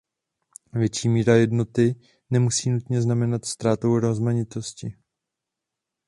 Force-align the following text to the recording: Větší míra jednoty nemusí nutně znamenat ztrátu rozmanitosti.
Větší 0.73 1.09
míra 1.09 1.35
jednoty 1.35 1.95
nemusí 2.29 2.69
nutně 2.69 3.01
znamenat 3.01 3.45
ztrátu 3.45 3.99
rozmanitosti. 3.99 4.95